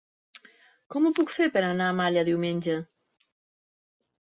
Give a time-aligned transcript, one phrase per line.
[0.95, 2.81] Com ho puc fer per anar a Malla diumenge?